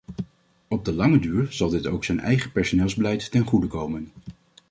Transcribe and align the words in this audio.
Op 0.67 0.85
de 0.85 0.93
lange 0.93 1.19
duur 1.19 1.53
zal 1.53 1.69
dit 1.69 1.87
ook 1.87 2.03
zijn 2.03 2.19
eigen 2.19 2.51
personeelsbeleid 2.51 3.31
ten 3.31 3.45
goede 3.45 3.67
komen. 3.67 4.11